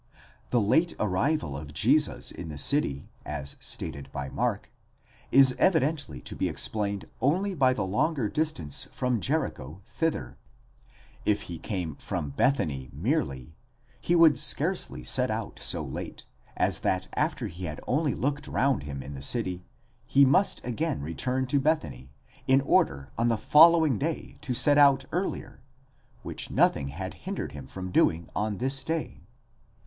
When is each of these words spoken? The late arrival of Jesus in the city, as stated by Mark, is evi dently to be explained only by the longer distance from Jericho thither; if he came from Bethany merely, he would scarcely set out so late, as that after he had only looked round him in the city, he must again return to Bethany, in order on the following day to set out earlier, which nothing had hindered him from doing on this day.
The 0.49 0.59
late 0.59 0.95
arrival 0.99 1.55
of 1.55 1.75
Jesus 1.75 2.31
in 2.31 2.49
the 2.49 2.57
city, 2.57 3.11
as 3.23 3.55
stated 3.59 4.11
by 4.11 4.29
Mark, 4.29 4.71
is 5.31 5.53
evi 5.59 5.79
dently 5.79 6.23
to 6.23 6.35
be 6.35 6.49
explained 6.49 7.05
only 7.21 7.53
by 7.53 7.73
the 7.73 7.85
longer 7.85 8.27
distance 8.27 8.85
from 8.85 9.21
Jericho 9.21 9.83
thither; 9.85 10.39
if 11.23 11.43
he 11.43 11.59
came 11.59 11.93
from 11.97 12.31
Bethany 12.31 12.89
merely, 12.91 13.53
he 13.99 14.15
would 14.15 14.39
scarcely 14.39 15.03
set 15.03 15.29
out 15.29 15.59
so 15.59 15.83
late, 15.83 16.25
as 16.57 16.79
that 16.79 17.07
after 17.13 17.45
he 17.45 17.65
had 17.65 17.79
only 17.85 18.15
looked 18.15 18.47
round 18.47 18.81
him 18.81 19.03
in 19.03 19.13
the 19.13 19.21
city, 19.21 19.63
he 20.07 20.25
must 20.25 20.65
again 20.65 21.01
return 21.03 21.45
to 21.45 21.59
Bethany, 21.59 22.11
in 22.47 22.61
order 22.61 23.11
on 23.19 23.27
the 23.27 23.37
following 23.37 23.99
day 23.99 24.39
to 24.41 24.55
set 24.55 24.79
out 24.79 25.05
earlier, 25.11 25.61
which 26.23 26.49
nothing 26.49 26.87
had 26.87 27.13
hindered 27.13 27.51
him 27.51 27.67
from 27.67 27.91
doing 27.91 28.27
on 28.35 28.57
this 28.57 28.83
day. 28.83 29.21